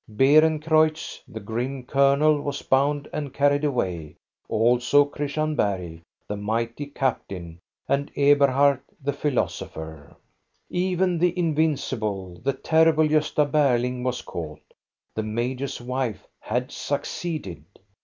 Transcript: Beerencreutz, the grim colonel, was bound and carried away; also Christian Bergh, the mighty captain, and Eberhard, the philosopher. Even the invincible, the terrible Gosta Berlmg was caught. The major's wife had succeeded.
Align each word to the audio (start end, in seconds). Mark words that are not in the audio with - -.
Beerencreutz, 0.09 1.19
the 1.27 1.39
grim 1.39 1.83
colonel, 1.85 2.41
was 2.41 2.63
bound 2.63 3.07
and 3.13 3.31
carried 3.31 3.63
away; 3.63 4.15
also 4.49 5.05
Christian 5.05 5.55
Bergh, 5.55 6.01
the 6.27 6.35
mighty 6.35 6.87
captain, 6.87 7.59
and 7.87 8.11
Eberhard, 8.17 8.81
the 8.99 9.13
philosopher. 9.13 10.15
Even 10.71 11.19
the 11.19 11.37
invincible, 11.37 12.41
the 12.43 12.53
terrible 12.53 13.07
Gosta 13.07 13.45
Berlmg 13.45 14.03
was 14.03 14.23
caught. 14.23 14.73
The 15.13 15.21
major's 15.21 15.79
wife 15.79 16.25
had 16.39 16.71
succeeded. 16.71 17.63